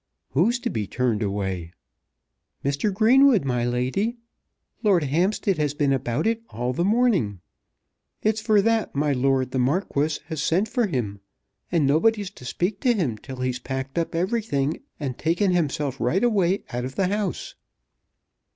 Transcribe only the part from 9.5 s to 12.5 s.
the Marquis has sent for him, and nobody's to